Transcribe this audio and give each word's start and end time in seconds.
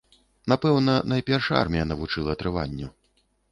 Напэўна, 0.53 0.95
найперш 1.11 1.51
армія 1.61 1.85
навучыла 1.91 2.37
трыванню. 2.43 2.93